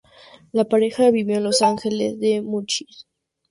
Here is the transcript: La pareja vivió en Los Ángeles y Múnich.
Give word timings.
La 0.51 0.63
pareja 0.65 1.11
vivió 1.11 1.37
en 1.37 1.43
Los 1.43 1.61
Ángeles 1.61 2.15
y 2.19 2.41
Múnich. 2.41 3.05